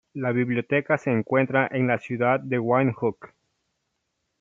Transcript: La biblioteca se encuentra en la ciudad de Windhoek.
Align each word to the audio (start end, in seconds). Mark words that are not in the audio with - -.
La 0.13 0.31
biblioteca 0.31 0.97
se 0.97 1.11
encuentra 1.11 1.69
en 1.71 1.85
la 1.85 1.99
ciudad 1.99 2.39
de 2.39 2.57
Windhoek. 2.57 3.35